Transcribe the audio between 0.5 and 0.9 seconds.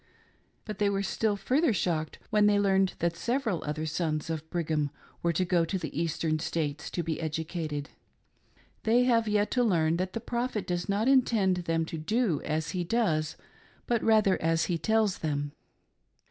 But they